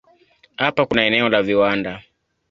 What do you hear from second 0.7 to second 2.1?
kuna eneo la viwanda.